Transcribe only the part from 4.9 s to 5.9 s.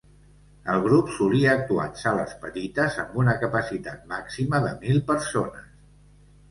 persones.